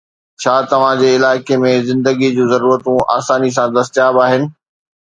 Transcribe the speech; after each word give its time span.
ڇا 0.43 0.53
توهان 0.71 0.95
جي 1.01 1.11
علائقي 1.17 1.59
۾ 1.65 1.75
زندگي 1.91 2.33
جون 2.39 2.51
ضرورتون 2.55 3.07
آساني 3.19 3.57
سان 3.61 3.79
دستياب 3.79 4.23
آهن؟ 4.27 4.53